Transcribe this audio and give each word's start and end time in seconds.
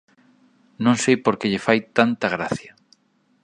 _Non 0.83 0.95
sei 1.03 1.15
por 1.23 1.35
que 1.39 1.49
lle 1.51 1.63
fai 1.65 1.79
tanta 1.97 2.27
gracia. 2.35 2.71